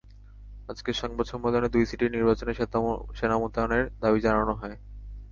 আজকের 0.69 0.95
সংবাদ 1.01 1.25
সম্মেলনে 1.27 1.69
দুই 1.69 1.83
সিটির 1.85 2.13
নির্বাচনে 2.13 2.53
সেনা 3.19 3.35
মোতায়েনের 3.37 3.83
দাবি 4.01 4.19
জানানো 4.21 4.53
হয়। 4.61 4.75